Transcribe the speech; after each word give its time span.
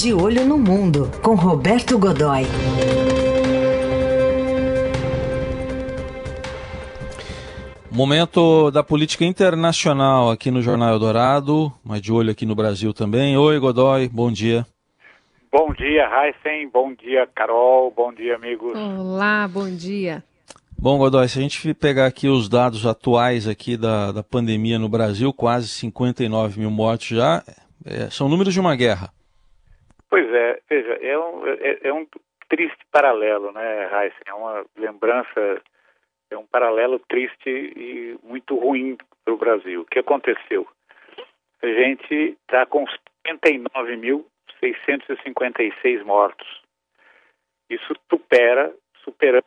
De 0.00 0.14
Olho 0.14 0.46
no 0.46 0.56
Mundo, 0.56 1.10
com 1.22 1.34
Roberto 1.34 1.98
Godoy. 1.98 2.44
Momento 7.90 8.70
da 8.70 8.82
política 8.82 9.26
internacional 9.26 10.30
aqui 10.30 10.50
no 10.50 10.62
Jornal 10.62 10.94
Eldorado, 10.94 11.70
mas 11.84 12.00
de 12.00 12.10
olho 12.10 12.30
aqui 12.30 12.46
no 12.46 12.54
Brasil 12.54 12.94
também. 12.94 13.36
Oi, 13.36 13.58
Godoy, 13.58 14.08
bom 14.08 14.32
dia. 14.32 14.66
Bom 15.52 15.70
dia, 15.74 16.08
Heisen. 16.08 16.70
Bom 16.70 16.94
dia, 16.94 17.28
Carol. 17.34 17.92
Bom 17.94 18.10
dia, 18.10 18.36
amigos. 18.36 18.72
Olá, 18.74 19.46
bom 19.46 19.68
dia. 19.68 20.24
Bom, 20.78 20.96
Godoy, 20.96 21.28
se 21.28 21.38
a 21.38 21.42
gente 21.42 21.74
pegar 21.74 22.06
aqui 22.06 22.26
os 22.26 22.48
dados 22.48 22.86
atuais 22.86 23.46
aqui 23.46 23.76
da, 23.76 24.12
da 24.12 24.22
pandemia 24.22 24.78
no 24.78 24.88
Brasil, 24.88 25.30
quase 25.30 25.68
59 25.68 26.58
mil 26.58 26.70
mortes 26.70 27.18
já, 27.18 27.44
é, 27.84 28.08
são 28.08 28.30
números 28.30 28.54
de 28.54 28.60
uma 28.60 28.74
guerra. 28.74 29.12
Pois 30.10 30.28
é, 30.34 30.60
veja, 30.68 30.92
é 30.94 31.16
um, 31.16 31.46
é, 31.46 31.78
é 31.84 31.92
um 31.92 32.04
triste 32.48 32.84
paralelo, 32.90 33.52
né, 33.52 33.84
Heisen? 33.84 34.20
É 34.26 34.34
uma 34.34 34.66
lembrança, 34.76 35.62
é 36.30 36.36
um 36.36 36.44
paralelo 36.44 36.98
triste 37.08 37.48
e 37.48 38.18
muito 38.24 38.56
ruim 38.56 38.98
para 39.24 39.32
o 39.32 39.38
Brasil. 39.38 39.82
O 39.82 39.86
que 39.86 40.00
aconteceu? 40.00 40.66
A 41.62 41.66
gente 41.66 42.36
está 42.42 42.66
com 42.66 42.84
59 43.24 43.96
mil 43.96 44.26
656 44.58 46.02
mortos. 46.04 46.60
Isso 47.70 47.94
supera, 48.10 48.74
superamos 49.04 49.46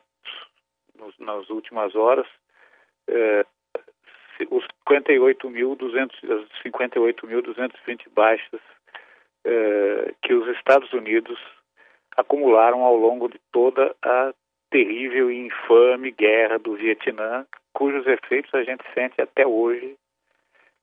nos, 0.98 1.18
nas 1.18 1.50
últimas 1.50 1.94
horas 1.94 2.26
eh, 3.06 3.44
os 4.50 4.66
58.200, 4.88 6.48
58.220 6.64 8.08
baixas 8.14 8.60
eh, 9.44 10.14
que 10.22 10.34
os 10.34 10.48
Estados 10.56 10.92
Unidos 10.92 11.38
acumularam 12.16 12.82
ao 12.82 12.96
longo 12.96 13.28
de 13.28 13.38
toda 13.52 13.94
a 14.02 14.32
terrível 14.70 15.30
e 15.30 15.46
infame 15.46 16.10
guerra 16.10 16.58
do 16.58 16.74
Vietnã, 16.74 17.46
cujos 17.72 18.06
efeitos 18.06 18.52
a 18.54 18.62
gente 18.62 18.82
sente 18.92 19.20
até 19.20 19.46
hoje, 19.46 19.96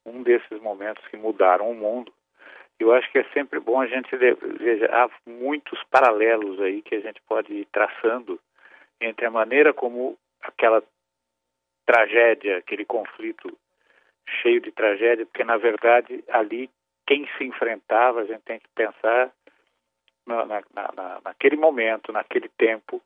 um 0.05 0.23
desses 0.23 0.61
momentos 0.61 1.05
que 1.07 1.17
mudaram 1.17 1.69
o 1.69 1.75
mundo. 1.75 2.11
Eu 2.79 2.91
acho 2.93 3.11
que 3.11 3.19
é 3.19 3.23
sempre 3.33 3.59
bom 3.59 3.79
a 3.79 3.87
gente 3.87 4.15
ver, 4.15 4.37
há 4.91 5.09
muitos 5.25 5.83
paralelos 5.91 6.59
aí 6.61 6.81
que 6.81 6.95
a 6.95 6.99
gente 6.99 7.21
pode 7.27 7.53
ir 7.53 7.67
traçando 7.71 8.39
entre 8.99 9.25
a 9.25 9.31
maneira 9.31 9.73
como 9.73 10.17
aquela 10.41 10.81
tragédia, 11.85 12.57
aquele 12.57 12.85
conflito 12.85 13.55
cheio 14.41 14.61
de 14.61 14.71
tragédia, 14.71 15.25
porque 15.25 15.43
na 15.43 15.57
verdade 15.57 16.23
ali 16.29 16.69
quem 17.11 17.27
se 17.37 17.43
enfrentava, 17.43 18.21
a 18.21 18.25
gente 18.25 18.39
tem 18.43 18.57
que 18.57 18.69
pensar 18.73 19.29
na, 20.25 20.45
na, 20.45 20.63
na, 20.73 21.21
naquele 21.25 21.57
momento, 21.57 22.13
naquele 22.13 22.47
tempo, 22.57 23.01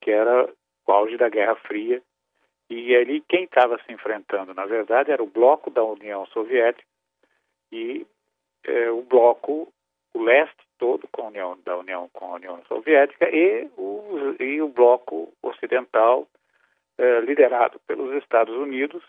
que 0.00 0.12
era 0.12 0.48
o 0.86 0.92
auge 0.92 1.16
da 1.16 1.28
Guerra 1.28 1.56
Fria, 1.56 2.00
e 2.70 2.94
ali 2.94 3.20
quem 3.22 3.42
estava 3.42 3.76
se 3.82 3.92
enfrentando, 3.92 4.54
na 4.54 4.64
verdade, 4.64 5.10
era 5.10 5.20
o 5.20 5.26
bloco 5.26 5.70
da 5.70 5.82
União 5.82 6.24
Soviética 6.26 6.86
e 7.72 8.06
é, 8.62 8.88
o 8.92 9.02
bloco, 9.02 9.72
o 10.14 10.22
leste 10.22 10.62
todo 10.78 11.08
com 11.10 11.22
a 11.22 11.26
União, 11.26 11.58
da 11.64 11.76
União 11.76 12.08
com 12.12 12.26
a 12.26 12.36
União 12.36 12.62
Soviética 12.68 13.28
e 13.28 13.68
o, 13.76 14.36
e 14.38 14.62
o 14.62 14.68
bloco 14.68 15.32
ocidental 15.42 16.28
é, 16.96 17.20
liderado 17.22 17.80
pelos 17.88 18.14
Estados 18.22 18.54
Unidos 18.54 19.02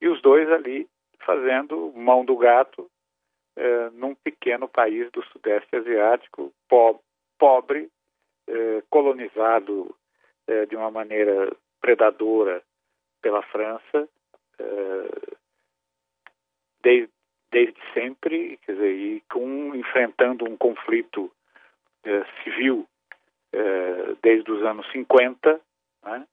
e 0.00 0.06
os 0.06 0.22
dois 0.22 0.48
ali 0.52 0.88
fazendo 1.18 1.92
mão 1.96 2.24
do 2.24 2.36
gato 2.36 2.88
é, 3.58 3.90
num 3.90 4.14
pequeno 4.14 4.68
país 4.68 5.10
do 5.10 5.22
Sudeste 5.24 5.76
Asiático 5.76 6.52
po 6.68 7.00
pobre, 7.38 7.90
é, 8.46 8.82
colonizado 8.88 9.94
é, 10.46 10.66
de 10.66 10.76
uma 10.76 10.90
maneira 10.90 11.54
predadora 11.80 12.62
pela 13.20 13.42
França 13.42 14.08
desde 16.82 17.12
desde 17.50 17.76
sempre, 17.94 18.58
quer 18.64 18.72
dizer, 18.72 18.92
e 18.92 19.22
com, 19.30 19.74
enfrentando 19.74 20.44
um 20.44 20.56
conflito 20.56 21.30
eh, 22.04 22.24
civil 22.42 22.86
eh, 23.52 24.16
desde 24.22 24.50
os 24.50 24.62
anos 24.62 24.90
50, 24.92 25.60
né, 26.04 26.26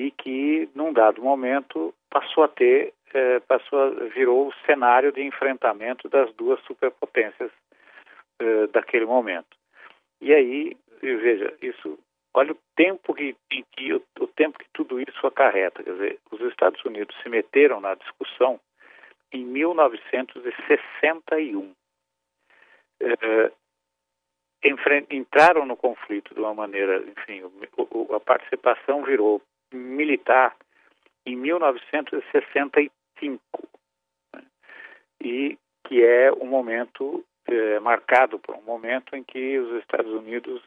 e 0.00 0.10
que, 0.10 0.68
num 0.74 0.92
dado 0.94 1.22
momento, 1.22 1.94
passou 2.08 2.44
a 2.44 2.48
ter, 2.48 2.94
eh, 3.12 3.40
passou 3.40 3.78
a, 3.78 3.90
virou 4.14 4.48
o 4.48 4.54
cenário 4.64 5.12
de 5.12 5.22
enfrentamento 5.22 6.08
das 6.08 6.32
duas 6.34 6.58
superpotências 6.62 7.50
daquele 8.72 9.04
momento. 9.04 9.54
E 10.18 10.32
aí, 10.32 10.74
veja, 11.02 11.54
isso, 11.60 11.98
olha 12.32 12.52
o 12.52 12.58
tempo 12.74 13.12
que, 13.12 13.36
que 13.50 13.92
o, 13.92 14.02
o 14.18 14.26
tempo 14.26 14.58
que 14.58 14.64
tudo 14.72 14.98
isso 14.98 15.26
acarreta, 15.26 15.82
quer 15.82 15.92
dizer, 15.92 16.18
os 16.30 16.40
Estados 16.40 16.82
Unidos 16.86 17.14
se 17.22 17.28
meteram 17.28 17.82
na 17.82 17.94
discussão 17.94 18.58
em 19.30 19.44
1961. 19.44 21.74
É, 23.02 23.52
entraram 25.10 25.66
no 25.66 25.76
conflito 25.76 26.34
de 26.34 26.40
uma 26.40 26.54
maneira, 26.54 27.02
enfim, 27.02 27.42
a 28.14 28.20
participação 28.20 29.02
virou 29.02 29.42
militar 29.72 30.54
em 31.26 31.36
1965, 31.36 33.40
né? 34.34 34.42
e 35.22 35.58
que 35.84 36.04
é 36.04 36.32
um 36.32 36.46
momento 36.46 37.24
é, 37.46 37.80
marcado 37.80 38.38
por 38.38 38.54
um 38.54 38.62
momento 38.62 39.16
em 39.16 39.24
que 39.24 39.58
os 39.58 39.80
Estados 39.80 40.12
Unidos 40.12 40.62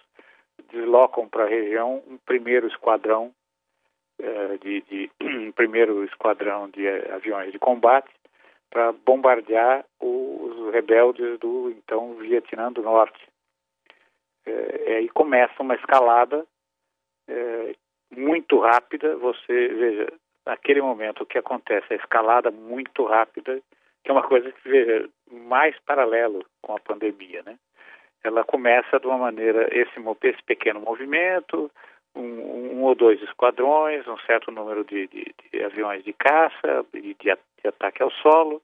deslocam 0.71 1.27
para 1.27 1.45
a 1.45 1.49
região 1.49 2.03
um 2.07 2.17
primeiro 2.17 2.67
esquadrão 2.67 3.33
é, 4.19 4.57
de, 4.57 4.81
de 4.81 5.11
um 5.21 5.51
primeiro 5.51 6.03
esquadrão 6.03 6.69
de 6.69 6.87
aviões 7.11 7.51
de 7.51 7.59
combate 7.59 8.11
para 8.69 8.91
bombardear 8.91 9.85
os 9.99 10.73
rebeldes 10.73 11.39
do 11.39 11.69
então 11.69 12.15
Vietnã 12.15 12.71
do 12.71 12.81
Norte. 12.81 13.27
É, 14.45 14.97
aí 14.97 15.09
começa 15.09 15.61
uma 15.61 15.75
escalada 15.75 16.45
é, 17.27 17.75
muito 18.17 18.59
rápida. 18.59 19.15
Você 19.17 19.67
veja, 19.67 20.13
naquele 20.45 20.81
momento 20.81 21.23
o 21.23 21.25
que 21.25 21.37
acontece, 21.37 21.93
a 21.93 21.97
escalada 21.97 22.51
muito 22.51 23.05
rápida, 23.05 23.61
que 24.03 24.11
é 24.11 24.13
uma 24.13 24.23
coisa 24.23 24.51
que 24.51 24.69
veja 24.69 25.09
mais 25.31 25.77
paralelo 25.85 26.45
com 26.61 26.75
a 26.75 26.79
pandemia, 26.79 27.41
né? 27.43 27.57
Ela 28.23 28.43
começa 28.43 28.99
de 28.99 29.07
uma 29.07 29.17
maneira 29.17 29.67
esse, 29.71 29.99
esse 30.23 30.43
pequeno 30.43 30.79
movimento, 30.79 31.69
um, 32.15 32.21
um, 32.21 32.83
ou 32.83 32.95
dois 32.95 33.21
esquadrões, 33.21 34.07
um 34.07 34.17
certo 34.19 34.51
número 34.51 34.83
de, 34.85 35.07
de, 35.07 35.33
de 35.51 35.63
aviões 35.63 36.03
de 36.03 36.13
caça 36.13 36.85
e 36.93 37.13
de, 37.15 37.15
de, 37.15 37.67
ataque 37.67 38.03
ao 38.03 38.11
solo, 38.11 38.61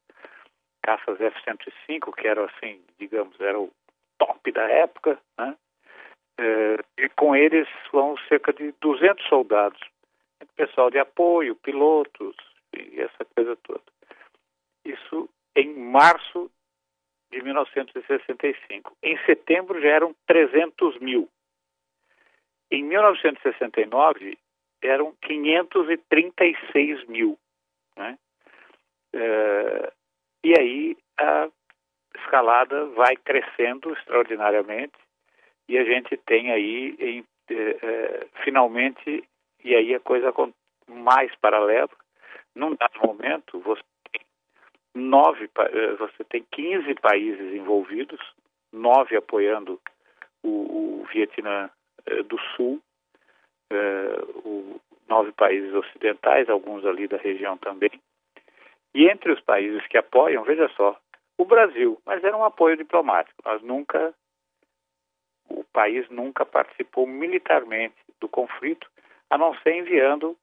caças 0.81 1.20
F-105, 1.20 2.14
que 2.16 2.28
eram 2.28 2.46
assim, 2.46 2.80
digamos, 2.98 3.40
era 3.40 3.60
o 3.60 3.72
top 4.18 4.52
da 4.52 4.70
época, 4.70 5.18
né? 5.38 5.56
É, 6.40 7.04
e 7.04 7.10
com 7.10 7.36
eles 7.36 7.68
vão 7.92 8.16
cerca 8.30 8.54
de 8.54 8.74
200 8.80 9.28
soldados, 9.28 9.78
pessoal 10.56 10.90
de 10.90 10.98
apoio, 10.98 11.54
pilotos 11.58 12.34
e 12.74 13.02
essa 13.02 13.26
coisa 13.36 13.58
toda. 13.58 13.84
Isso 14.86 15.30
em 15.54 15.74
março 15.76 16.50
de 17.30 17.42
1965. 17.42 18.96
Em 19.04 19.18
setembro 19.26 19.82
já 19.82 19.90
eram 19.90 20.16
300 20.28 20.98
mil. 21.00 21.28
Em 22.72 22.84
1969, 22.86 24.38
eram 24.82 25.14
536 25.22 27.06
mil. 27.10 27.38
Né? 27.98 28.18
É, 29.14 29.92
e 30.46 30.54
aí 30.58 30.98
a 31.18 31.50
escalada 32.16 32.86
vai 32.92 33.18
crescendo 33.18 33.92
extraordinariamente 33.92 34.98
e 35.69 35.77
a 35.77 35.83
gente 35.86 36.18
tem 36.18 36.51
aí, 36.51 36.95
em, 37.00 37.25
é 37.50 38.27
finalmente, 38.44 39.24
e 39.63 39.75
aí 39.75 39.95
a 39.95 40.00
coisa 40.00 40.33
mais 40.88 41.33
paralela, 41.36 41.89
num 42.56 42.75
dado 42.75 43.00
momento, 43.01 43.60
você 43.60 43.81
tem 44.12 44.21
nove, 44.95 45.50
é, 45.57 45.94
você 45.94 46.24
tem 46.25 46.45
15 46.51 46.94
países 46.95 47.54
envolvidos, 47.54 48.19
nove 48.74 49.16
apoiando 49.16 49.80
o, 50.44 51.01
o 51.01 51.06
Vietnã 51.12 51.69
eh, 52.06 52.24
do 52.24 52.38
Sul, 52.56 52.81
eh, 53.72 54.22
o, 54.44 54.80
nove 55.07 55.31
países 55.31 55.74
ocidentais, 55.74 56.50
alguns 56.50 56.86
ali 56.86 57.07
da 57.07 57.18
região 57.18 57.57
também. 57.57 57.92
E 58.94 59.07
entre 59.10 59.31
os 59.31 59.42
países 59.42 59.86
que 59.88 59.98
apoiam, 59.98 60.44
veja 60.44 60.69
só, 60.75 60.98
o 61.38 61.45
Brasil, 61.45 62.00
mas 62.06 62.24
era 62.24 62.36
um 62.36 62.44
apoio 62.44 62.77
diplomático. 62.77 63.42
Nós 63.45 63.62
nunca, 63.62 64.13
país 65.74 66.07
nunca 66.10 66.45
participou 66.45 67.07
militarmente 67.07 67.95
do 68.19 68.27
conflito, 68.27 68.89
a 69.30 69.38
não 69.38 69.56
ser 69.60 69.75
enviando 69.75 70.36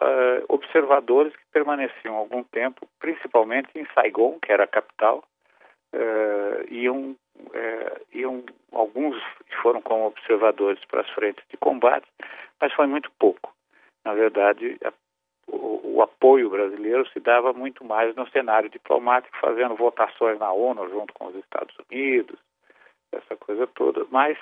uh, 0.00 0.44
observadores 0.48 1.34
que 1.34 1.44
permaneciam 1.52 2.14
algum 2.14 2.42
tempo, 2.44 2.88
principalmente 2.98 3.68
em 3.74 3.86
Saigon, 3.94 4.38
que 4.40 4.52
era 4.52 4.64
a 4.64 4.68
capital, 4.68 5.24
uh, 5.94 6.72
iam, 6.72 7.16
uh, 7.36 8.06
iam 8.12 8.44
alguns 8.72 9.16
foram 9.62 9.80
como 9.80 10.06
observadores 10.06 10.84
para 10.86 11.00
as 11.00 11.10
frentes 11.10 11.44
de 11.48 11.56
combate, 11.56 12.06
mas 12.60 12.72
foi 12.72 12.86
muito 12.86 13.10
pouco. 13.18 13.54
Na 14.04 14.12
verdade, 14.12 14.76
a, 14.84 14.92
o, 15.46 15.96
o, 15.96 16.02
apoio 16.02 16.50
brasileiro 16.50 17.08
se 17.08 17.20
dava 17.20 17.52
muito 17.52 17.84
mais 17.84 18.14
no 18.14 18.28
cenário 18.28 18.68
diplomático, 18.68 19.36
fazendo 19.40 19.74
votações 19.74 20.38
na 20.38 20.52
ONU 20.52 20.88
junto 20.90 21.14
com 21.14 21.26
os 21.26 21.34
Estados 21.36 21.74
Unidos, 21.90 22.38
essa 23.12 23.36
coisa 23.36 23.66
toda, 23.66 24.04
mas 24.10 24.36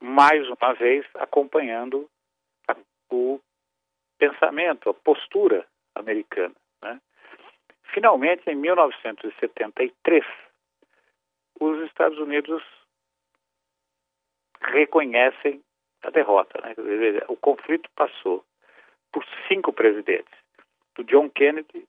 mais 0.00 0.46
uma 0.48 0.74
vez 0.74 1.06
acompanhando 1.14 2.08
a, 2.68 2.76
o 3.10 3.40
pensamento, 4.18 4.90
a 4.90 4.94
postura 4.94 5.66
americana. 5.94 6.54
Né? 6.82 7.00
Finalmente, 7.92 8.48
em 8.48 8.54
1973, 8.56 10.24
os 11.60 11.80
Estados 11.86 12.18
Unidos 12.18 12.62
reconhecem 14.60 15.62
a 16.02 16.10
derrota. 16.10 16.60
Né? 16.60 16.74
O 17.28 17.36
conflito 17.36 17.88
passou 17.94 18.44
por 19.12 19.24
cinco 19.48 19.72
presidentes, 19.72 20.34
do 20.96 21.04
John 21.04 21.30
Kennedy, 21.30 21.86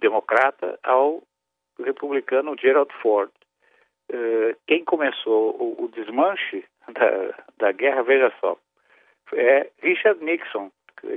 democrata, 0.00 0.78
ao 0.82 1.22
republicano 1.78 2.56
Gerald 2.58 2.92
Ford. 3.00 3.32
Uh, 4.12 4.54
quem 4.66 4.84
começou 4.84 5.56
o, 5.56 5.84
o 5.84 5.88
desmanche 5.88 6.62
da, 6.86 7.44
da, 7.56 7.72
guerra, 7.72 8.02
veja 8.02 8.30
só, 8.40 8.58
é 9.32 9.70
Richard 9.82 10.22
Nixon, 10.22 10.70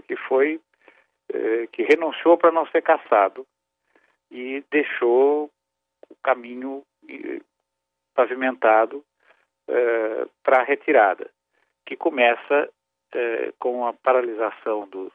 que 0.07 0.15
foi 0.15 0.55
uh, 0.55 1.67
que 1.73 1.83
renunciou 1.83 2.37
para 2.37 2.53
não 2.53 2.65
ser 2.67 2.81
caçado 2.81 3.45
e 4.31 4.63
deixou 4.71 5.51
o 6.09 6.15
caminho 6.23 6.83
pavimentado 8.13 9.03
uh, 9.67 10.29
para 10.41 10.61
a 10.61 10.63
retirada, 10.63 11.29
que 11.85 11.97
começa 11.97 12.69
com 13.59 13.87
a 13.87 13.93
paralisação 13.93 14.89
dos 14.89 15.13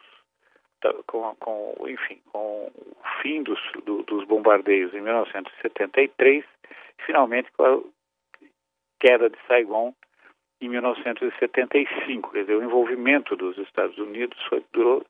com, 1.06 1.34
com, 1.36 1.74
enfim, 1.88 2.20
com 2.32 2.66
o 2.66 3.22
fim 3.22 3.42
dos, 3.42 3.60
do, 3.84 4.02
dos 4.02 4.24
bombardeios 4.24 4.92
em 4.94 5.00
1973 5.00 6.44
e 6.44 7.02
finalmente 7.04 7.50
com 7.52 7.64
a 7.64 7.80
queda 9.00 9.28
de 9.28 9.38
Saigon 9.46 9.94
em 10.60 10.68
1975. 10.68 12.30
Quer 12.30 12.40
dizer, 12.42 12.56
o 12.56 12.62
envolvimento 12.62 13.36
dos 13.36 13.56
Estados 13.58 13.96
Unidos 13.98 14.38
foi, 14.48 14.64
durou 14.72 15.04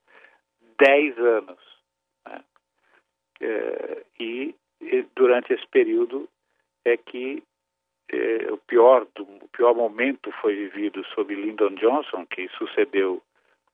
10 0.79 1.19
anos. 1.19 1.59
Né? 2.27 2.45
É, 3.41 4.05
e, 4.19 4.55
e, 4.81 5.07
durante 5.15 5.53
esse 5.53 5.67
período 5.69 6.29
é 6.85 6.97
que 6.97 7.43
é, 8.13 8.53
o, 8.53 8.59
pior 8.59 9.07
do, 9.15 9.23
o 9.23 9.49
pior 9.49 9.75
momento 9.75 10.33
foi 10.41 10.55
vivido 10.57 11.05
sob 11.15 11.35
Lyndon 11.35 11.75
Johnson, 11.75 12.27
que 12.27 12.49
sucedeu 12.51 13.23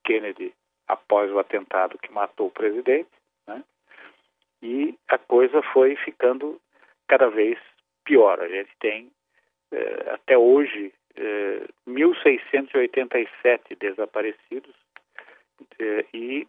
Kennedy 0.05 0.53
após 0.89 1.31
o 1.31 1.39
atentado 1.39 1.99
que 1.99 2.13
matou 2.13 2.49
o 2.49 2.53
presidente, 2.53 3.11
né? 3.47 3.63
e 4.63 4.99
a 5.09 5.19
coisa 5.19 5.63
foi 5.73 5.97
ficando 5.97 6.59
cada 7.09 7.29
vez 7.29 7.59
pior. 8.05 8.41
A 8.41 8.49
gente 8.49 8.71
tem 8.81 9.11
eh, 9.73 10.11
até 10.13 10.39
hoje 10.39 10.93
eh, 11.17 11.67
1.687 11.89 13.77
desaparecidos 13.79 14.75
eh, 15.79 16.05
e 16.13 16.47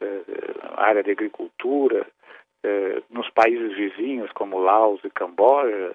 é, 0.00 0.06
área 0.76 1.02
de 1.02 1.10
agricultura, 1.10 2.06
é, 2.62 3.02
nos 3.10 3.28
países 3.30 3.76
vizinhos 3.76 4.30
como 4.32 4.58
Laos 4.58 5.00
e 5.04 5.10
Camboja. 5.10 5.94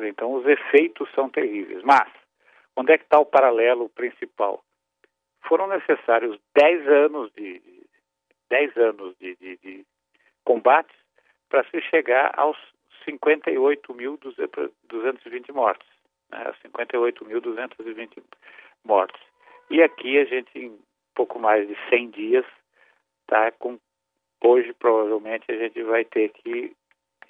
Então 0.00 0.32
os 0.34 0.46
efeitos 0.46 1.08
são 1.14 1.28
terríveis. 1.28 1.82
Mas 1.82 2.08
onde 2.76 2.92
é 2.92 2.98
que 2.98 3.04
está 3.04 3.18
o 3.18 3.26
paralelo 3.26 3.88
principal? 3.90 4.63
Foram 5.46 5.66
necessários 5.66 6.38
10 6.54 6.88
anos 6.88 7.30
de 7.32 7.60
10 8.50 8.76
anos 8.76 9.16
de, 9.18 9.34
de, 9.36 9.56
de 9.58 9.86
combates 10.44 10.94
para 11.48 11.64
se 11.70 11.80
chegar 11.82 12.32
aos 12.36 12.58
58.220 13.06 15.52
mortes, 15.52 15.86
né, 16.30 16.52
58.220 16.64 18.22
mortes. 18.84 19.20
E 19.70 19.80
aqui 19.82 20.18
a 20.18 20.24
gente, 20.24 20.58
em 20.58 20.76
pouco 21.14 21.38
mais 21.38 21.66
de 21.66 21.74
100 21.88 22.10
dias, 22.10 22.44
está 23.22 23.50
com. 23.52 23.78
Hoje, 24.42 24.74
provavelmente, 24.74 25.50
a 25.50 25.56
gente 25.56 25.82
vai 25.82 26.04
ter 26.04 26.28
que 26.28 26.76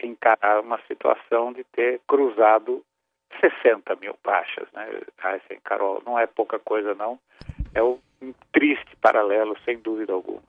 encarar 0.03 0.61
uma 0.61 0.81
situação 0.89 1.53
de 1.53 1.63
ter 1.65 2.01
cruzado 2.09 2.85
60 3.41 3.95
mil 3.97 4.19
baixas, 4.25 4.67
né? 4.73 5.01
Assim, 5.19 5.61
Carol, 5.63 6.03
não 6.05 6.19
é 6.19 6.27
pouca 6.27 6.59
coisa, 6.59 6.97
não 6.97 7.21
é 7.75 7.83
um 7.83 7.99
triste 8.53 8.97
paralelo, 9.01 9.57
sem 9.65 9.79
dúvida 9.79 10.13
alguma. 10.13 10.43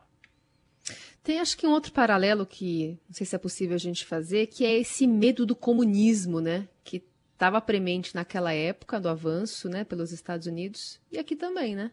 Tem 1.24 1.39
acho 1.39 1.57
que 1.57 1.66
um 1.66 1.72
outro 1.72 1.92
paralelo 1.92 2.45
que 2.45 3.00
não 3.07 3.16
sei 3.16 3.25
se 3.25 3.36
é 3.36 3.39
possível 3.39 3.75
a 3.75 3.80
gente 3.80 4.06
fazer, 4.06 4.48
que 4.48 4.63
é 4.63 4.77
esse 4.77 5.07
medo 5.07 5.45
do 5.45 5.56
comunismo, 5.56 6.39
né? 6.39 6.68
Que 6.83 7.04
estava 7.33 7.60
premente 7.60 8.16
naquela 8.16 8.54
época 8.54 9.00
do 9.00 9.10
avanço, 9.10 9.68
né, 9.68 9.83
pelos 9.83 10.12
Estados 10.12 10.48
Unidos 10.48 11.01
e 11.12 11.18
aqui 11.18 11.36
também, 11.36 11.75
né? 11.75 11.92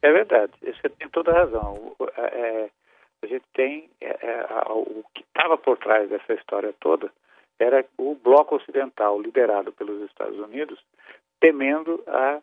É 0.00 0.12
verdade. 0.12 0.52
Você 0.62 0.88
tem 0.88 1.08
toda 1.08 1.32
a 1.32 1.44
razão. 1.44 1.96
É, 2.16 2.70
a 3.20 3.26
gente 3.26 3.44
tem 3.52 3.90
é, 4.00 4.10
é, 4.10 4.46
o 4.70 5.02
que 5.12 5.22
estava 5.22 5.58
por 5.58 5.76
trás 5.78 6.08
dessa 6.08 6.34
história 6.34 6.72
toda 6.80 7.10
era 7.58 7.84
o 7.98 8.14
bloco 8.14 8.54
ocidental 8.54 9.20
liderado 9.20 9.72
pelos 9.72 10.00
Estados 10.08 10.38
Unidos 10.38 10.78
temendo 11.40 12.02
a 12.06 12.40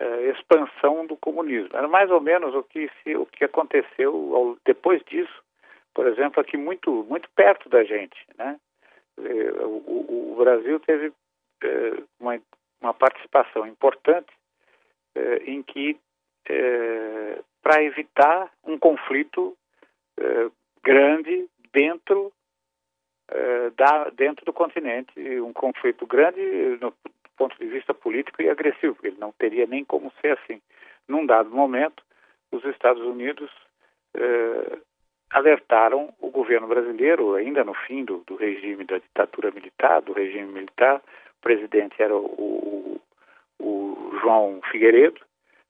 uh, 0.00 0.30
expansão 0.30 1.06
do 1.06 1.16
comunismo. 1.16 1.70
Era 1.72 1.88
mais 1.88 2.10
ou 2.10 2.20
menos 2.20 2.54
o 2.54 2.62
que, 2.62 2.90
se, 3.02 3.16
o 3.16 3.26
que 3.26 3.44
aconteceu 3.44 4.34
ao, 4.34 4.56
depois 4.64 5.02
disso, 5.04 5.42
por 5.92 6.06
exemplo, 6.06 6.40
aqui 6.40 6.56
muito, 6.56 7.04
muito 7.08 7.28
perto 7.30 7.68
da 7.68 7.84
gente. 7.84 8.16
Né? 8.36 8.58
Eh, 9.18 9.52
o, 9.64 10.32
o, 10.32 10.36
Brasil 10.36 10.80
teve 10.80 11.08
uh, 11.08 12.08
uma, 12.18 12.40
uma 12.80 12.92
participação 12.92 13.66
importante 13.66 14.32
em 15.46 15.62
que, 15.62 15.96
para 17.62 17.84
evitar 17.84 18.50
um 18.64 18.76
conflito 18.76 19.56
grande 20.82 21.48
dentro 21.72 22.32
da, 23.76 24.10
dentro 24.10 24.44
do 24.44 24.52
continente, 24.52 25.12
um 25.40 25.52
conflito 25.52 26.04
grande 26.04 26.40
no, 26.80 26.92
ponto 27.36 27.56
de 27.58 27.66
vista 27.66 27.92
político 27.92 28.42
e 28.42 28.48
agressivo, 28.48 28.96
ele 29.02 29.16
não 29.18 29.32
teria 29.32 29.66
nem 29.66 29.84
como 29.84 30.12
ser 30.20 30.38
assim. 30.38 30.60
Num 31.08 31.26
dado 31.26 31.50
momento, 31.50 32.02
os 32.50 32.64
Estados 32.64 33.02
Unidos 33.02 33.50
eh, 34.14 34.78
alertaram 35.30 36.14
o 36.20 36.30
governo 36.30 36.66
brasileiro, 36.68 37.34
ainda 37.34 37.64
no 37.64 37.74
fim 37.74 38.04
do, 38.04 38.18
do, 38.26 38.36
regime 38.36 38.84
da 38.84 38.98
ditadura 38.98 39.50
militar, 39.50 40.00
do 40.00 40.12
regime 40.12 40.50
militar, 40.52 40.98
o 40.98 41.42
presidente 41.42 42.00
era 42.00 42.16
o, 42.16 42.24
o, 42.24 43.00
o 43.58 44.18
João 44.20 44.60
Figueiredo, 44.70 45.20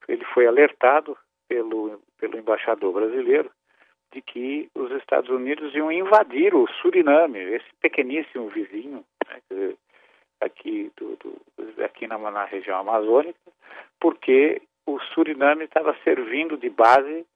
ele 0.07 0.25
foi 0.27 0.47
alertado 0.47 1.17
pelo, 1.49 1.99
pelo 2.19 2.39
embaixador 2.39 2.93
brasileiro 2.93 3.51
de 4.13 4.21
que 4.21 4.69
os 4.75 4.93
Estados 4.93 5.31
Unidos 5.31 5.75
iam 5.75 5.91
invadir 5.91 6.55
o 6.55 6.69
Suriname, 6.81 7.39
esse 7.39 7.67
pequeníssimo 7.81 8.49
vizinho, 8.49 9.05
né, 9.27 9.75
aqui, 10.45 10.91
do, 10.97 11.17
do, 11.17 11.85
aqui 11.85 12.07
na, 12.07 12.19
na 12.19 12.45
região 12.45 12.79
amazônica, 12.79 13.39
porque 14.01 14.63
o 14.87 15.01
Suriname 15.01 15.65
estava 15.65 15.97
servindo 16.05 16.57
de 16.57 16.69
base 16.69 17.27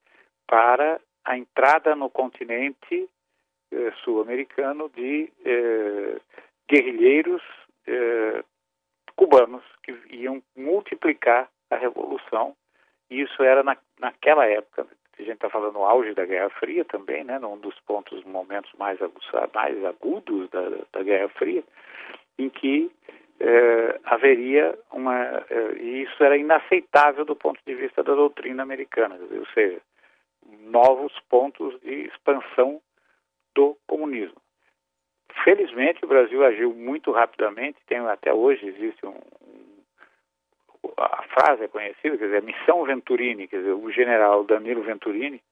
para 0.46 1.00
a 1.24 1.36
entrada 1.36 1.94
no 1.94 2.08
continente 2.10 3.08
eh, 3.70 3.92
sul-americano 4.02 4.90
de 4.94 5.30
eh, 5.44 6.20
guerrilheiros 6.70 7.42
eh, 7.86 8.42
cubanos 9.14 9.64
que 9.82 9.94
iam 10.10 10.42
multiplicar 10.56 11.48
a 11.70 11.76
revolução. 11.76 12.56
E 13.10 13.20
isso 13.20 13.42
era 13.42 13.62
na, 13.62 13.76
naquela 13.98 14.46
época, 14.46 14.86
a 15.18 15.22
gente 15.22 15.34
está 15.34 15.50
falando 15.50 15.74
no 15.74 15.84
auge 15.84 16.14
da 16.14 16.24
Guerra 16.24 16.50
Fria 16.50 16.84
também, 16.84 17.24
né, 17.24 17.38
num 17.38 17.58
dos 17.58 17.78
pontos, 17.80 18.22
momentos 18.24 18.70
mais, 18.78 18.98
mais 19.52 19.84
agudos 19.84 20.48
da, 20.50 20.62
da 20.92 21.02
Guerra 21.02 21.28
Fria, 21.30 21.64
em 22.38 22.48
que 22.48 22.90
eh, 23.40 24.00
haveria 24.04 24.78
uma. 24.92 25.44
Eh, 25.50 25.76
e 25.80 26.02
isso 26.02 26.22
era 26.22 26.36
inaceitável 26.36 27.24
do 27.24 27.36
ponto 27.36 27.60
de 27.66 27.74
vista 27.74 28.02
da 28.02 28.14
doutrina 28.14 28.62
americana, 28.62 29.18
ou 29.30 29.46
seja, 29.54 29.80
novos 30.60 31.12
pontos 31.28 31.78
de 31.80 32.06
expansão 32.06 32.80
do 33.54 33.76
comunismo. 33.86 34.40
Felizmente, 35.44 36.04
o 36.04 36.08
Brasil 36.08 36.44
agiu 36.44 36.74
muito 36.74 37.12
rapidamente, 37.12 37.78
tem 37.86 37.98
até 37.98 38.32
hoje 38.32 38.66
existe 38.66 39.06
um, 39.06 39.14
a 40.96 41.22
frase 41.24 41.64
é 41.64 41.68
conhecida, 41.68 42.16
quer 42.16 42.24
dizer, 42.24 42.38
a 42.38 42.40
missão 42.40 42.84
Venturini, 42.84 43.46
quer 43.46 43.58
dizer, 43.58 43.72
o 43.72 43.90
general 43.90 44.44
Danilo 44.44 44.82
Venturini, 44.82 45.42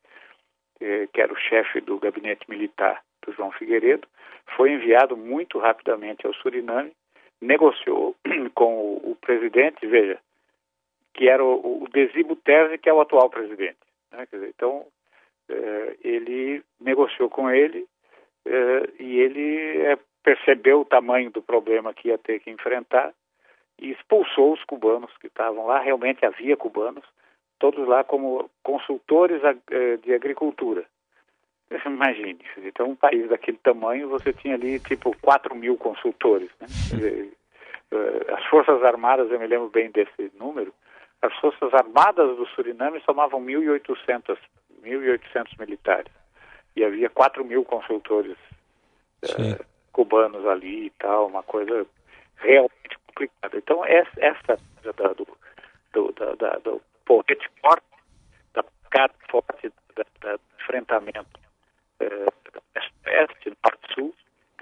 que, 0.78 1.08
que 1.12 1.20
era 1.20 1.32
o 1.32 1.38
chefe 1.38 1.80
do 1.80 1.98
gabinete 1.98 2.48
militar 2.48 3.02
do 3.24 3.32
João 3.32 3.52
Figueiredo, 3.52 4.06
foi 4.54 4.72
enviado 4.72 5.16
muito 5.16 5.58
rapidamente 5.58 6.26
ao 6.26 6.34
Suriname, 6.34 6.92
negociou 7.40 8.14
com 8.54 8.74
o, 8.74 9.12
o 9.12 9.16
presidente, 9.16 9.86
veja, 9.86 10.18
que 11.14 11.28
era 11.28 11.42
o, 11.42 11.84
o 11.84 11.88
Desibo 11.88 12.36
Terzi, 12.36 12.78
que 12.78 12.88
é 12.88 12.92
o 12.92 13.00
atual 13.00 13.30
presidente. 13.30 13.78
Né? 14.12 14.26
Dizer, 14.30 14.48
então, 14.48 14.86
eh, 15.48 15.96
ele 16.02 16.62
negociou 16.80 17.30
com 17.30 17.50
ele 17.50 17.86
eh, 18.44 18.90
e 18.98 19.20
ele 19.20 19.82
eh, 19.82 19.98
percebeu 20.22 20.80
o 20.80 20.84
tamanho 20.84 21.30
do 21.30 21.42
problema 21.42 21.94
que 21.94 22.08
ia 22.08 22.18
ter 22.18 22.40
que 22.40 22.50
enfrentar 22.50 23.14
e 23.80 23.90
expulsou 23.92 24.52
os 24.52 24.64
cubanos 24.64 25.10
que 25.18 25.28
estavam 25.28 25.66
lá. 25.66 25.78
Realmente 25.78 26.24
havia 26.24 26.56
cubanos, 26.56 27.04
todos 27.58 27.86
lá 27.86 28.04
como 28.04 28.50
consultores 28.62 29.40
de 30.02 30.14
agricultura. 30.14 30.84
Imagine, 31.96 32.38
então 32.58 32.90
um 32.90 32.94
país 32.94 33.26
daquele 33.30 33.56
tamanho, 33.56 34.10
você 34.10 34.30
tinha 34.30 34.54
ali 34.54 34.78
tipo 34.80 35.16
4 35.22 35.54
mil 35.54 35.78
consultores. 35.78 36.50
Né? 36.60 36.66
As 38.36 38.44
Forças 38.46 38.82
Armadas, 38.84 39.30
eu 39.30 39.40
me 39.40 39.46
lembro 39.46 39.70
bem 39.70 39.90
desse 39.90 40.30
número, 40.38 40.74
as 41.22 41.34
Forças 41.38 41.72
Armadas 41.72 42.36
do 42.36 42.46
Suriname 42.48 43.00
somavam 43.00 43.42
1.800 43.42 44.36
1.800 44.82 45.58
militares. 45.58 46.12
E 46.76 46.84
havia 46.84 47.08
4 47.08 47.42
mil 47.44 47.64
consultores 47.64 48.36
uh, 49.24 49.64
cubanos 49.92 50.44
ali 50.46 50.86
e 50.86 50.90
tal, 50.98 51.28
uma 51.28 51.42
coisa 51.42 51.86
realmente 52.36 52.98
complicada. 53.06 53.56
Então, 53.56 53.84
essa, 53.86 54.10
essa 54.18 54.58
da, 54.84 55.08
do, 55.14 55.26
do, 55.94 56.12
da, 56.12 56.34
da, 56.34 56.58
do 56.58 56.82
porrete 57.06 57.48
forte, 57.62 57.86
da 58.52 58.62
cara 58.90 59.12
forte 59.30 59.72
do 59.94 60.40
enfrentamento 60.60 61.45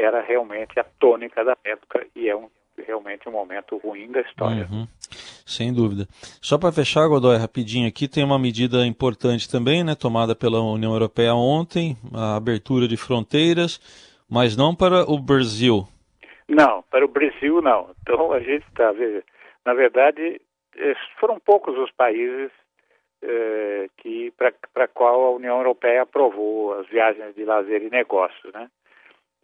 era 0.05 0.21
realmente 0.21 0.79
a 0.79 0.85
tônica 0.85 1.45
da 1.45 1.57
época 1.65 2.07
e 2.15 2.29
é 2.29 2.37
um, 2.37 2.49
realmente 2.79 3.29
um 3.29 3.33
momento 3.33 3.77
ruim 3.79 4.11
da 4.11 4.21
história. 4.21 4.69
Uhum. 4.71 4.87
Sem 5.47 5.73
dúvida. 5.73 6.07
Só 6.41 6.59
para 6.59 6.73
fechar, 6.73 7.07
Godoy, 7.09 7.37
rapidinho 7.37 7.89
aqui, 7.89 8.09
tem 8.09 8.25
uma 8.25 8.39
medida 8.39 8.87
importante 8.87 9.51
também, 9.51 9.85
né, 9.85 9.95
tomada 9.95 10.35
pela 10.35 10.61
União 10.61 10.93
Europeia 10.93 11.35
ontem, 11.35 11.97
a 12.15 12.37
abertura 12.37 12.89
de 12.89 12.97
fronteiras, 12.97 13.79
mas 14.31 14.57
não 14.57 14.75
para 14.75 15.11
o 15.11 15.19
Brasil. 15.19 15.87
Não, 16.49 16.83
para 16.91 17.05
o 17.05 17.09
Brasil 17.09 17.61
não. 17.63 17.91
Então 18.03 18.33
a 18.33 18.41
gente 18.41 18.67
está, 18.69 18.93
na 19.65 19.75
verdade, 19.75 20.41
eh, 20.77 20.95
foram 21.19 21.39
poucos 21.39 21.77
os 21.79 21.91
países 21.93 22.51
eh, 23.23 23.89
que 23.99 24.33
para 24.73 24.89
qual 24.89 25.25
a 25.25 25.31
União 25.31 25.57
Europeia 25.57 26.03
aprovou 26.03 26.75
as 26.75 26.87
viagens 26.89 27.35
de 27.35 27.45
lazer 27.45 27.83
e 27.83 27.91
negócios, 27.91 28.53
né? 28.53 28.69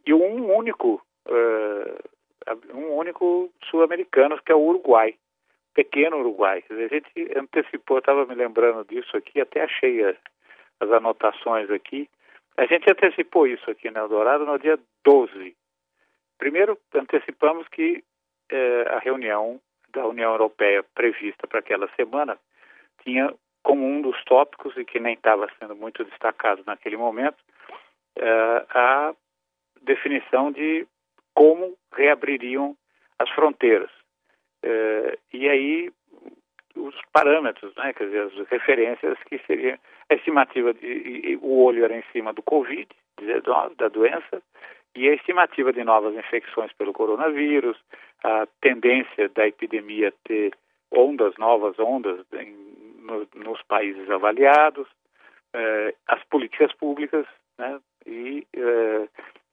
E 0.07 0.15
um 0.15 0.55
único, 0.55 1.03
eh, 1.29 2.55
um 2.75 2.95
único 2.95 3.51
sul-americano 3.65 4.41
que 4.43 4.53
é 4.53 4.55
o 4.55 4.61
Uruguai 4.61 5.17
pequeno 5.75 6.19
Uruguai. 6.19 6.65
a 6.71 6.89
gente 6.89 7.39
antecipou, 7.39 7.99
estava 7.99 8.27
me 8.27 8.35
lembrando 8.35 8.85
disso 8.85 9.17
aqui, 9.17 9.41
até 9.41 9.63
achei 9.63 10.05
as, 10.05 10.17
as 10.81 10.91
anotações 10.91 11.71
aqui. 11.71 12.09
A 12.57 12.67
gente 12.67 12.91
antecipou 12.91 13.47
isso 13.47 13.71
aqui 13.71 13.91
na 13.91 14.01
Eldorado 14.01 14.45
no 14.45 14.59
dia 14.59 14.79
12. 15.05 15.57
Primeiro, 16.39 16.79
antecipamos 16.95 17.67
que 17.69 18.05
eh, 18.51 18.85
a 18.89 18.99
reunião 18.99 19.61
da 19.93 20.07
União 20.07 20.33
Europeia 20.33 20.83
prevista 20.95 21.47
para 21.47 21.61
aquela 21.61 21.89
semana 21.97 22.39
tinha 23.03 23.35
como 23.63 23.85
um 23.85 24.01
dos 24.01 24.23
tópicos, 24.25 24.77
e 24.77 24.85
que 24.85 24.99
nem 24.99 25.15
estava 25.15 25.47
sendo 25.59 25.77
muito 25.77 26.03
destacado 26.05 26.63
naquele 26.67 26.97
momento, 26.97 27.37
eh, 28.17 28.67
a 28.71 29.15
definição 29.83 30.51
de 30.53 30.87
como 31.35 31.77
reabririam 31.95 32.77
as 33.19 33.29
fronteiras. 33.31 33.91
Uh, 34.65 35.17
e 35.33 35.49
aí 35.49 35.91
os 36.77 36.95
parâmetros, 37.13 37.75
né, 37.77 37.93
quer 37.93 38.05
dizer, 38.05 38.23
as 38.23 38.49
referências 38.49 39.19
que 39.25 39.39
seriam 39.47 39.79
a 40.11 40.15
estimativa 40.15 40.75
de 40.75 41.39
o 41.41 41.63
olho 41.63 41.85
era 41.85 41.97
em 41.97 42.03
cima 42.13 42.33
do 42.33 42.43
Covid-19, 42.43 43.77
da 43.77 43.89
doença, 43.89 44.43
e 44.95 45.09
a 45.09 45.15
estimativa 45.15 45.73
de 45.73 45.85
novas 45.85 46.17
infecções 46.17 46.73
pelo 46.73 46.93
coronavírus, 46.93 47.79
a 48.25 48.47
tendência 48.61 49.29
da 49.29 49.47
epidemia 49.47 50.13
ter 50.25 50.53
ondas, 50.91 51.37
novas 51.39 51.79
ondas 51.79 52.27
em, 52.33 52.57
no, 52.99 53.27
nos 53.37 53.63
países 53.63 54.11
avaliados, 54.11 54.89
uh, 55.55 55.95
as 56.09 56.23
políticas 56.25 56.73
públicas, 56.73 57.25
né, 57.57 57.81
e 58.05 58.47
uh, 58.57 59.09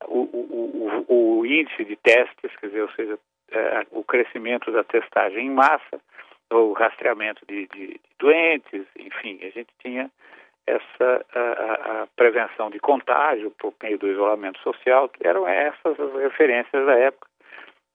o, 0.06 1.06
o, 1.10 1.40
o, 1.40 1.46
índice 1.46 1.86
de 1.86 1.96
testes, 1.96 2.56
quer 2.60 2.68
dizer, 2.68 2.82
ou 2.82 2.92
seja, 2.92 3.20
é, 3.52 3.86
o 3.92 4.04
crescimento 4.04 4.72
da 4.72 4.84
testagem 4.84 5.48
em 5.48 5.50
massa, 5.50 6.02
o 6.52 6.74
rastreamento 6.74 7.46
de, 7.46 7.68
de, 7.68 7.88
de 7.88 8.02
doentes, 8.20 8.86
enfim, 8.98 9.40
a 9.42 9.50
gente 9.50 9.70
tinha 9.80 10.12
essa 10.66 11.26
a, 11.34 12.04
a, 12.04 12.08
prevenção 12.16 12.70
de 12.70 12.80
contágio 12.80 13.52
por 13.52 13.74
meio 13.82 13.98
do 13.98 14.08
isolamento 14.08 14.60
social, 14.60 15.10
eram 15.22 15.48
essas 15.48 16.00
as 16.00 16.14
referências 16.16 16.86
da 16.86 16.94
época. 16.94 17.28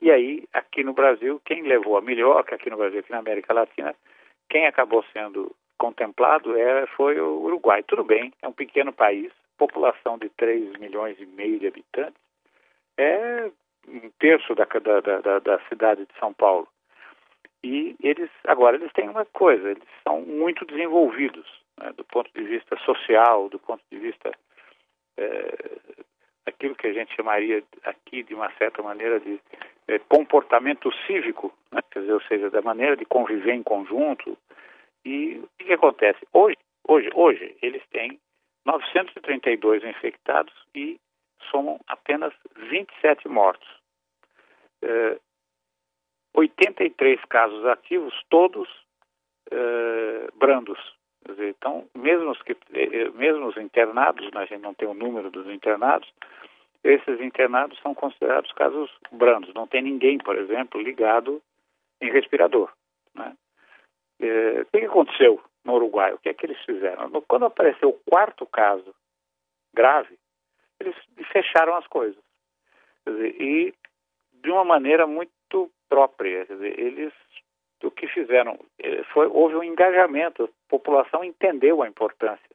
E 0.01 0.11
aí, 0.11 0.45
aqui 0.53 0.83
no 0.83 0.93
Brasil, 0.93 1.41
quem 1.45 1.63
levou 1.63 1.97
a 1.97 2.01
melhor, 2.01 2.45
que 2.45 2.55
aqui 2.55 2.69
no 2.71 2.77
Brasil, 2.77 3.01
aqui 3.01 3.13
na 3.13 3.19
América 3.19 3.55
Latina, 3.55 3.95
quem 4.49 4.67
acabou 4.67 5.05
sendo 5.13 5.55
contemplado 5.79 6.57
é, 6.57 6.87
foi 6.97 7.21
o 7.21 7.43
Uruguai. 7.43 7.83
Tudo 7.83 8.03
bem, 8.03 8.33
é 8.43 8.49
um 8.49 8.53
pequeno 8.53 8.93
país, 8.93 9.33
população 9.63 10.19
de 10.19 10.29
3 10.31 10.77
milhões 10.81 11.17
e 11.21 11.27
meio 11.27 11.61
de 11.61 11.69
habitantes, 11.69 12.21
é 12.99 13.49
um 13.87 14.11
terço 14.19 14.57
da, 14.57 14.65
da, 14.65 15.21
da, 15.21 15.39
da 15.39 15.61
cidade 15.69 16.05
de 16.05 16.19
São 16.19 16.33
Paulo. 16.33 16.67
E 17.63 17.95
eles, 18.03 18.29
agora, 18.45 18.77
eles 18.77 18.93
têm 18.93 19.09
uma 19.09 19.25
coisa, 19.25 19.71
eles 19.71 19.85
são 20.03 20.21
muito 20.23 20.65
desenvolvidos, 20.65 21.47
né, 21.79 21.93
do 21.97 22.05
ponto 22.05 22.29
de 22.35 22.43
vista 22.43 22.77
social, 22.79 23.49
do 23.49 23.61
ponto 23.61 23.81
de 23.89 23.99
vista 23.99 24.33
é, 25.17 25.79
aquilo 26.45 26.75
que 26.75 26.89
a 26.89 26.93
gente 26.93 27.15
chamaria 27.15 27.63
aqui, 27.85 28.25
de 28.25 28.35
uma 28.35 28.51
certa 28.55 28.83
maneira, 28.83 29.21
de 29.21 29.41
é, 29.87 30.01
comportamento 30.01 30.91
cívico, 31.07 31.57
né, 31.71 31.81
dizer, 31.95 32.13
ou 32.13 32.23
seja, 32.23 32.51
da 32.51 32.63
maneira 32.63 32.97
de 32.97 33.05
conviver 33.05 33.53
em 33.53 33.63
conjunto. 33.63 34.37
E 35.05 35.39
o 35.39 35.49
que, 35.57 35.67
que 35.67 35.73
acontece? 35.73 36.19
Hoje, 36.33 36.57
hoje, 36.89 37.11
hoje, 37.15 37.57
eles 37.63 37.83
têm 37.93 38.19
932 38.65 39.85
infectados 39.85 40.55
e 40.75 41.01
somam 41.51 41.81
apenas 41.87 42.33
27 42.57 43.29
mortos. 43.29 43.69
É, 44.83 45.19
83 46.35 47.21
casos 47.27 47.65
ativos, 47.67 48.15
todos 48.31 48.69
é, 49.51 50.29
brandos. 50.35 50.79
Dizer, 51.27 51.51
então, 51.51 51.89
mesmo 51.95 52.31
os, 52.31 52.43
que, 52.43 52.57
é, 52.73 53.11
mesmo 53.11 53.47
os 53.47 53.57
internados, 53.57 54.31
né, 54.33 54.43
a 54.43 54.47
gente 54.47 54.63
não 54.63 54.75
tem 54.75 54.89
o 54.89 54.95
número 54.95 55.31
dos 55.31 55.47
internados, 55.47 56.13
esses 56.83 57.21
internados 57.21 57.79
são 57.81 57.95
considerados 57.95 58.51
casos 58.53 58.91
brandos. 59.13 59.55
Não 59.55 59.67
tem 59.67 59.83
ninguém, 59.83 60.19
por 60.19 60.37
exemplo, 60.37 60.81
ligado 60.81 61.41
em 62.01 62.11
respirador. 62.11 62.73
Né? 63.15 63.37
É, 64.21 64.63
o 64.63 64.67
que 64.67 64.85
aconteceu 64.85 65.41
no 65.73 65.79
Uruguai? 65.79 66.13
O 66.13 66.19
que 66.19 66.29
é 66.29 66.35
que 66.35 66.47
eles 66.47 66.61
fizeram? 66.65 67.11
Quando 67.23 67.47
apareceu 67.47 67.91
o 67.91 68.01
quarto 68.11 68.47
caso 68.47 68.95
grave, 69.75 70.19
eles 70.79 70.95
fecharam 71.33 71.77
as 71.77 71.87
coisas. 71.87 72.23
Dizer, 73.07 73.41
e 73.41 73.75
de 74.33 74.51
uma 74.51 74.65
maneira 74.65 75.07
muito 75.07 75.71
própria. 75.89 76.45
Dizer, 76.45 76.79
eles 76.79 77.13
o 77.83 77.91
que 77.91 78.07
fizeram 78.07 78.59
eh, 78.79 79.03
foi 79.13 79.27
houve 79.27 79.57
um 79.57 79.65
engajamento, 79.65 80.45
a 80.45 80.49
população 80.69 81.25
entendeu 81.25 81.83
a 81.83 81.89
importância 81.89 82.49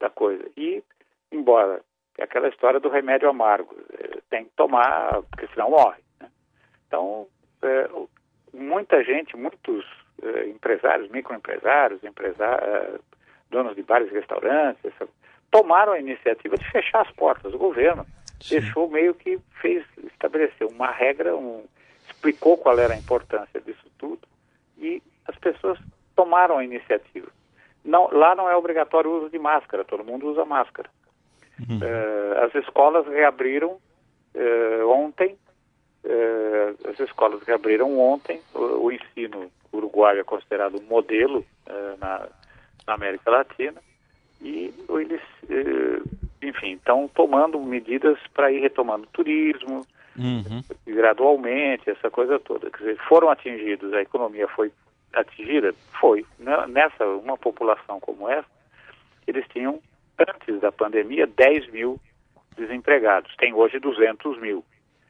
da 0.00 0.10
coisa. 0.10 0.44
E, 0.56 0.82
embora 1.30 1.82
aquela 2.18 2.48
história 2.48 2.80
do 2.80 2.88
remédio 2.88 3.28
amargo, 3.28 3.76
eh, 3.92 4.20
tem 4.28 4.44
que 4.44 4.50
tomar, 4.56 5.22
porque 5.22 5.46
senão 5.48 5.70
morre. 5.70 6.02
Né? 6.20 6.28
Então, 6.86 7.28
é, 7.62 7.88
muita 8.52 9.04
gente, 9.04 9.36
muitos 9.36 9.84
é, 10.22 10.48
empresários, 10.48 11.10
microempresários, 11.10 12.02
empresários, 12.04 13.00
donos 13.50 13.76
de 13.76 13.82
bares 13.82 14.10
e 14.10 14.14
restaurantes, 14.14 14.92
tomaram 15.50 15.92
a 15.92 15.98
iniciativa 15.98 16.56
de 16.56 16.70
fechar 16.70 17.02
as 17.02 17.10
portas. 17.12 17.54
O 17.54 17.58
governo 17.58 18.06
Sim. 18.40 18.60
deixou 18.60 18.88
meio 18.88 19.14
que 19.14 19.38
fez, 19.60 19.84
estabeleceu 20.04 20.68
uma 20.68 20.90
regra, 20.90 21.36
um, 21.36 21.64
explicou 22.06 22.56
qual 22.56 22.78
era 22.78 22.94
a 22.94 22.98
importância 22.98 23.60
disso 23.60 23.86
tudo 23.98 24.20
e 24.78 25.02
as 25.26 25.36
pessoas 25.36 25.78
tomaram 26.14 26.58
a 26.58 26.64
iniciativa. 26.64 27.28
Não, 27.84 28.08
lá 28.12 28.34
não 28.34 28.50
é 28.50 28.56
obrigatório 28.56 29.10
o 29.10 29.18
uso 29.18 29.30
de 29.30 29.38
máscara, 29.38 29.84
todo 29.84 30.04
mundo 30.04 30.28
usa 30.28 30.44
máscara. 30.44 30.90
Uhum. 31.58 31.78
Uh, 31.78 32.44
as 32.44 32.54
escolas 32.54 33.06
reabriram 33.06 33.78
uh, 34.34 34.88
ontem, 34.88 35.38
uh, 36.04 36.90
as 36.90 36.98
escolas 37.00 37.42
reabriram 37.42 37.98
ontem, 37.98 38.40
o, 38.54 38.86
o 38.86 38.92
ensino 38.92 39.50
uruguaio 39.72 40.20
é 40.20 40.24
considerado 40.24 40.78
um 40.78 40.86
modelo 40.86 41.44
na, 42.00 42.28
na, 42.86 42.94
América 42.94 43.30
Latina, 43.30 43.80
e 44.40 44.72
eles, 44.88 45.20
enfim, 46.42 46.74
estão 46.74 47.08
tomando 47.08 47.58
medidas 47.60 48.18
para 48.34 48.52
ir 48.52 48.60
retomando 48.60 49.04
o 49.04 49.10
turismo, 49.10 49.86
uhum. 50.16 50.62
gradualmente, 50.86 51.90
essa 51.90 52.10
coisa 52.10 52.38
toda. 52.38 52.70
Quer 52.70 52.78
dizer, 52.78 52.98
foram 53.08 53.30
atingidos, 53.30 53.92
a 53.92 54.02
economia 54.02 54.46
foi 54.48 54.70
atingida? 55.12 55.74
Foi. 56.00 56.24
Nessa, 56.68 57.06
uma 57.06 57.36
população 57.36 57.98
como 58.00 58.28
essa, 58.28 58.48
eles 59.26 59.44
tinham, 59.48 59.80
antes 60.18 60.60
da 60.60 60.70
pandemia, 60.70 61.26
10 61.26 61.70
mil 61.70 61.98
desempregados. 62.56 63.34
Tem 63.36 63.52
hoje 63.52 63.78
200 63.78 64.38
mil. 64.40 64.64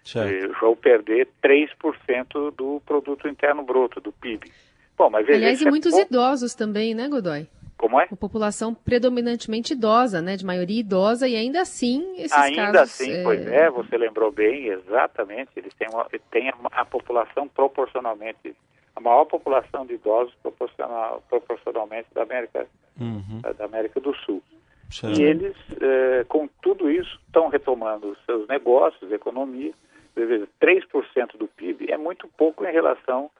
Certo. 0.07 0.55
Vão 0.61 0.77
perder 0.77 1.29
3% 1.43 2.55
do 2.57 2.81
produto 2.87 3.27
interno 3.27 3.65
bruto, 3.65 4.01
do 4.01 4.13
PIB. 4.13 4.53
Bom, 4.97 5.11
mas 5.11 5.29
Aliás, 5.29 5.61
e 5.61 5.69
muitos 5.69 5.93
é 5.95 6.03
idosos 6.03 6.55
também, 6.55 6.95
né, 6.95 7.09
Godoy? 7.09 7.49
Como 7.77 8.01
é? 8.01 8.07
Uma 8.07 8.17
população 8.17 8.73
predominantemente 8.73 9.73
idosa, 9.75 10.23
né? 10.23 10.37
De 10.37 10.47
maioria 10.47 10.79
idosa, 10.79 11.29
e 11.29 11.35
ainda 11.35 11.61
assim 11.61 12.15
esses 12.19 12.33
ainda 12.33 12.73
casos... 12.73 13.01
assim, 13.01 13.11
é... 13.11 13.23
pois 13.25 13.47
é, 13.47 13.69
você 13.69 13.99
lembrou 13.99 14.31
bem, 14.31 14.69
exatamente. 14.69 15.51
Eles 15.57 15.75
têm, 15.75 15.89
uma, 15.93 16.07
têm 16.31 16.53
a, 16.71 16.85
população 16.85 17.49
proporcionalmente 17.49 18.55
a 18.95 19.01
maior 19.01 19.25
população 19.25 19.85
de 19.85 19.95
idosos 19.95 20.35
proporcional, 20.41 21.23
proporcionalmente 21.29 22.07
da 22.15 22.23
América, 22.23 22.67
uhum. 22.99 23.43
da 23.59 23.65
América 23.65 24.01
do 24.01 24.15
Sul. 24.15 24.43
Certo. 24.89 25.21
E 25.21 25.25
eles, 25.25 25.57
eh, 25.81 26.25
com 26.29 26.49
tudo 26.63 26.89
isso, 26.89 27.21
estão 27.27 27.49
retomando 27.49 28.09
os 28.09 28.25
seus 28.25 28.49
negócios, 28.49 29.13
economia. 29.13 29.75
3% 30.17 31.37
do 31.39 31.47
PIB 31.49 31.93
é 31.93 31.97
muito 31.97 32.27
pouco 32.29 32.65
em 32.65 32.73
relação 32.73 33.31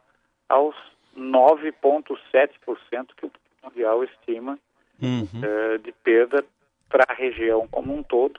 aos 0.49 0.75
9,7% 1.17 3.09
que 3.17 3.27
o 3.27 3.33
Mundial 3.65 4.05
estima 4.05 4.59
uhum. 5.03 5.27
eh, 5.43 5.79
de 5.79 5.93
perda 5.93 6.45
para 6.89 7.05
a 7.09 7.15
região 7.15 7.67
como 7.69 7.95
um 7.95 8.03
todo. 8.03 8.39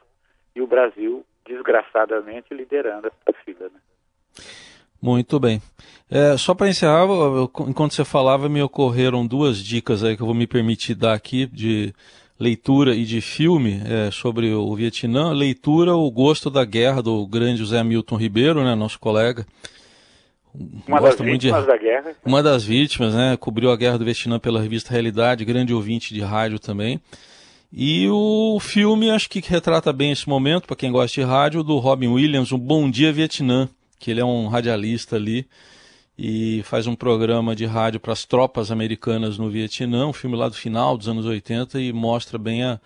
E 0.56 0.62
o 0.62 0.68
Brasil, 0.68 1.26
desgraçadamente, 1.46 2.54
liderando 2.54 3.08
essa 3.08 3.38
fila. 3.44 3.70
Né? 3.70 3.80
Muito 5.02 5.40
bem. 5.40 5.62
É, 6.10 6.38
só 6.38 6.56
para 6.56 6.70
encerrar, 6.70 7.06
eu, 7.08 7.52
enquanto 7.68 7.94
você 7.94 8.06
falava, 8.06 8.48
me 8.48 8.62
ocorreram 8.62 9.28
duas 9.28 9.58
dicas 9.58 10.04
aí 10.04 10.16
que 10.16 10.22
eu 10.22 10.26
vou 10.26 10.36
me 10.36 10.48
permitir 10.48 10.96
dar 10.96 11.14
aqui 11.14 11.46
de 11.46 11.94
leitura 12.40 12.96
e 12.96 13.04
de 13.04 13.22
filme 13.22 13.82
é, 13.86 14.12
sobre 14.12 14.54
o 14.54 14.76
Vietnã. 14.76 15.32
Leitura, 15.32 15.96
O 15.96 16.10
Gosto 16.12 16.50
da 16.50 16.64
Guerra, 16.64 17.02
do 17.02 17.26
grande 17.26 17.60
José 17.60 17.84
Milton 17.84 18.16
Ribeiro, 18.16 18.64
né, 18.64 18.76
nosso 18.76 19.00
colega. 19.00 19.46
Uma 20.88 21.00
Gosta 21.00 21.24
das 21.24 21.32
vítimas 21.32 21.62
de... 21.62 21.68
da 21.68 21.78
guerra. 21.78 22.16
Uma 22.26 22.42
das 22.42 22.64
vítimas, 22.64 23.14
né? 23.14 23.38
Cobriu 23.38 23.70
a 23.72 23.76
guerra 23.76 23.98
do 23.98 24.06
Vietnã 24.06 24.40
pela 24.40 24.62
revista 24.62 24.92
Realidade, 24.92 25.46
grande 25.46 25.74
ouvinte 25.74 26.14
de 26.14 26.22
rádio 26.22 26.60
também. 26.60 27.00
E 27.72 28.08
o 28.10 28.60
filme, 28.60 29.12
acho 29.12 29.30
que 29.30 29.42
retrata 29.46 29.92
bem 29.92 30.12
esse 30.12 30.28
momento, 30.28 30.68
para 30.68 30.76
quem 30.76 30.92
gosta 30.92 31.22
de 31.22 31.28
rádio, 31.28 31.64
do 31.64 31.78
Robin 31.78 32.08
Williams, 32.08 32.52
Um 32.52 32.58
Bom 32.58 32.90
Dia 32.90 33.12
Vietnã, 33.12 33.68
que 34.00 34.10
ele 34.10 34.22
é 34.22 34.26
um 34.26 34.48
radialista 34.48 35.16
ali 35.16 35.46
e 36.18 36.64
faz 36.64 36.88
um 36.88 36.96
programa 36.96 37.56
de 37.56 37.66
rádio 37.66 38.00
para 38.00 38.14
as 38.14 38.26
tropas 38.26 38.72
americanas 38.72 39.38
no 39.38 39.50
Vietnã, 39.50 40.08
um 40.08 40.14
filme 40.14 40.36
lá 40.36 40.50
do 40.50 40.56
final 40.56 40.98
dos 40.98 41.08
anos 41.08 41.26
80 41.26 41.80
e 41.80 41.94
mostra 41.94 42.40
bem 42.40 42.64
a, 42.64 42.80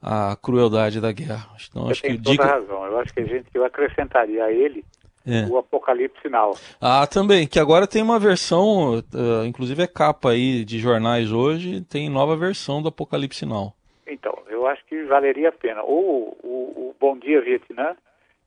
a 0.00 0.36
crueldade 0.36 1.00
da 1.00 1.10
guerra. 1.10 1.48
Então, 1.68 1.84
Você 1.84 1.92
acho 1.92 2.02
tem 2.02 2.16
que 2.16 2.22
toda 2.22 2.30
dica... 2.32 2.46
razão. 2.46 2.86
Eu 2.86 2.98
acho 3.00 3.12
que 3.12 3.20
a 3.20 3.24
gente 3.24 3.46
eu 3.52 3.64
acrescentaria 3.64 4.44
a 4.44 4.52
ele 4.52 4.84
é. 5.26 5.44
o 5.50 5.58
Apocalipse 5.58 6.20
Final. 6.22 6.56
Ah, 6.80 7.06
também, 7.06 7.46
que 7.46 7.58
agora 7.58 7.86
tem 7.86 8.02
uma 8.02 8.18
versão, 8.18 8.98
uh, 8.98 9.44
inclusive 9.46 9.82
é 9.82 9.86
capa 9.86 10.30
aí 10.30 10.64
de 10.64 10.78
jornais 10.78 11.32
hoje, 11.32 11.82
tem 11.82 12.08
nova 12.08 12.36
versão 12.36 12.80
do 12.80 12.88
Apocalipse 12.88 13.44
Now. 13.44 13.74
Então, 14.06 14.36
eu 14.48 14.66
acho 14.66 14.84
que 14.86 15.02
valeria 15.04 15.50
a 15.50 15.52
pena. 15.52 15.82
Ou 15.82 16.36
o, 16.42 16.90
o 16.90 16.96
Bom 16.98 17.18
Dia 17.18 17.40
Vietnã, 17.40 17.96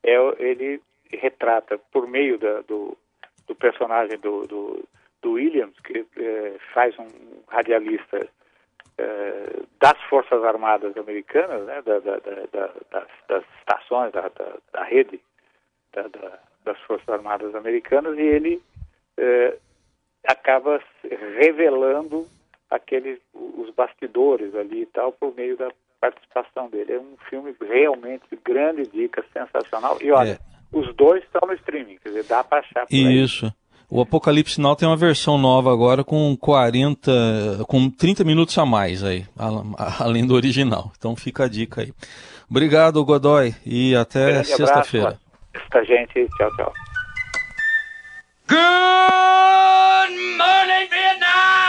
é, 0.03 0.15
ele 0.39 0.81
retrata 1.11 1.79
por 1.91 2.07
meio 2.07 2.39
da, 2.39 2.61
do, 2.61 2.97
do 3.47 3.55
personagem 3.55 4.17
do, 4.19 4.45
do, 4.47 4.87
do 5.21 5.31
Williams, 5.33 5.77
que 5.81 6.05
é, 6.17 6.55
faz 6.73 6.97
um 6.97 7.07
radialista 7.47 8.27
é, 8.97 9.61
das 9.79 9.99
Forças 10.03 10.43
Armadas 10.43 10.95
Americanas, 10.97 11.65
né, 11.65 11.81
da, 11.81 11.99
da, 11.99 12.17
da, 12.19 12.67
das, 12.91 13.07
das, 13.27 13.43
estações, 13.59 14.11
da, 14.11 14.83
rede 14.83 15.19
das 16.63 16.79
Forças 16.81 17.09
Armadas 17.09 17.53
Americanas, 17.55 18.17
e 18.17 18.21
ele 18.21 18.61
é, 19.17 19.57
acaba 20.25 20.81
revelando 21.37 22.27
aqueles 22.69 23.19
os 23.33 23.69
bastidores 23.71 24.55
ali 24.55 24.81
e 24.81 24.85
tal 24.87 25.11
por 25.11 25.35
meio 25.35 25.55
da 25.57 25.71
participação 25.99 26.69
dele. 26.69 26.93
É 26.93 26.99
um 26.99 27.17
filme 27.29 27.55
realmente 27.61 28.23
grande 28.43 28.87
dica, 28.87 29.23
sensacional. 29.31 29.97
E 30.01 30.11
olha, 30.11 30.31
é 30.31 30.52
os 30.73 30.93
dois 30.95 31.23
estão 31.23 31.47
no 31.47 31.53
streaming, 31.53 31.97
quer 32.01 32.09
dizer, 32.09 32.23
dá 32.23 32.43
para 32.43 32.59
achar. 32.59 32.85
Isso. 32.89 33.53
O 33.89 34.01
Apocalipse 34.01 34.59
Now 34.59 34.75
tem 34.75 34.87
uma 34.87 34.97
versão 34.97 35.37
nova 35.37 35.71
agora 35.71 36.03
com 36.03 36.35
40, 36.35 37.65
com 37.67 37.91
30 37.91 38.23
minutos 38.23 38.57
a 38.57 38.65
mais 38.65 39.03
aí, 39.03 39.25
além 39.99 40.25
do 40.25 40.33
original. 40.33 40.91
Então 40.97 41.15
fica 41.15 41.43
a 41.45 41.47
dica 41.47 41.81
aí. 41.81 41.93
Obrigado, 42.49 43.05
Godoy, 43.05 43.53
e 43.63 43.95
até 43.95 44.43
sexta-feira. 44.43 45.19
Esta 45.53 45.83
gente, 45.83 46.27
tchau, 46.37 46.49
tchau. 46.55 46.73
Good 48.49 48.59
morning, 50.37 50.89
Vietnam! 50.89 51.62